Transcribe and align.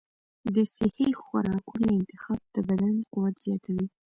د 0.53 0.57
صحي 0.75 1.09
خوراکونو 1.21 1.87
انتخاب 1.99 2.39
د 2.55 2.57
بدن 2.69 2.93
قوت 3.11 3.35
زیاتوي. 3.45 3.87